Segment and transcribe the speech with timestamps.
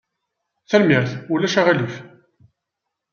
[0.69, 1.11] Tanemmirt.
[1.33, 1.95] Ulac aɣilif!